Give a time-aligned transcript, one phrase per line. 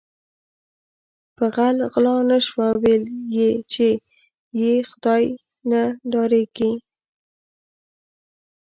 [1.35, 3.03] په غل غلا نشوه ویل
[3.35, 3.87] یی چې
[4.63, 5.23] ی خدای
[5.69, 6.75] نه ډاریږم